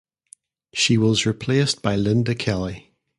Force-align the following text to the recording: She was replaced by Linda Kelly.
She 0.73 0.97
was 0.97 1.27
replaced 1.27 1.83
by 1.83 1.95
Linda 1.95 2.33
Kelly. 2.33 2.91